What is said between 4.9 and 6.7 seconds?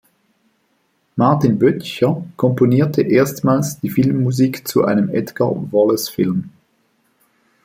Edgar-Wallace-Film.